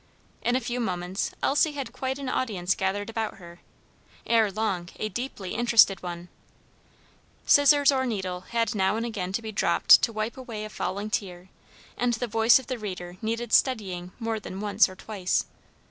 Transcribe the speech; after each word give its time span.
In 0.41 0.55
a 0.55 0.59
few 0.59 0.79
moments 0.79 1.29
Elsie 1.43 1.73
had 1.73 1.93
quite 1.93 2.17
an 2.17 2.27
audience 2.27 2.73
gathered 2.73 3.07
about 3.07 3.35
her, 3.35 3.59
ere 4.25 4.51
long 4.51 4.89
a 4.97 5.09
deeply 5.09 5.53
interested 5.53 6.01
one; 6.01 6.27
scissors 7.45 7.91
or 7.91 8.07
needle 8.07 8.41
had 8.49 8.73
now 8.73 8.95
and 8.97 9.05
again 9.05 9.31
to 9.33 9.43
be 9.43 9.51
dropped 9.51 10.01
to 10.01 10.11
wipe 10.11 10.37
away 10.37 10.65
a 10.65 10.69
falling 10.71 11.11
tear, 11.11 11.49
and 11.99 12.15
the 12.15 12.25
voice 12.25 12.57
of 12.57 12.65
the 12.65 12.79
reader 12.79 13.17
needed 13.21 13.53
steadying 13.53 14.11
more 14.17 14.39
than 14.39 14.59
once 14.59 14.89
or 14.89 14.95
twice. 14.95 15.45